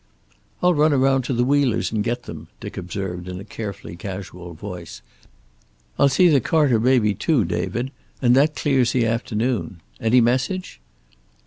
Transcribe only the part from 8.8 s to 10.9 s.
the afternoon. Any message?"